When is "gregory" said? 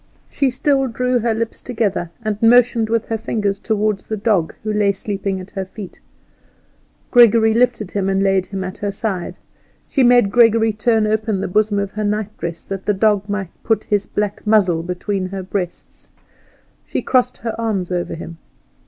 7.11-7.53, 10.31-10.73